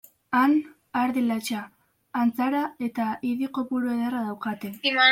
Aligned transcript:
Han, 0.37 0.53
ardi 1.01 1.23
latxa, 1.25 1.59
antzara 2.23 2.65
eta 2.91 3.09
idi 3.33 3.55
kopuru 3.61 3.97
ederra 3.99 4.27
daukate. 4.31 4.77